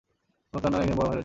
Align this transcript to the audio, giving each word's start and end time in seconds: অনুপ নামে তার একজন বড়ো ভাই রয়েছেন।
অনুপ 0.51 0.55
নামে 0.63 0.71
তার 0.75 0.83
একজন 0.83 0.95
বড়ো 0.97 1.07
ভাই 1.07 1.07
রয়েছেন। 1.11 1.19